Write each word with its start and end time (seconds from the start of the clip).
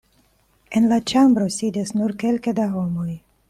En 0.79 0.87
la 0.93 0.97
ĉambro 1.11 1.51
sidis 1.59 1.95
nur 2.01 2.17
kelke 2.25 2.59
da 2.63 2.69
homoj. 2.77 3.09